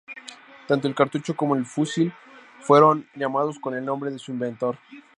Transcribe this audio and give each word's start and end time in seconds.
Tanto 0.67 0.87
el 0.87 0.95
cartucho 0.95 1.35
como 1.35 1.55
el 1.55 1.63
fusil 1.67 2.11
fueron 2.61 3.07
llamados 3.13 3.59
con 3.59 3.75
el 3.75 3.85
nombre 3.85 4.09
de 4.09 4.17
su 4.17 4.31
inventor. 4.31 4.79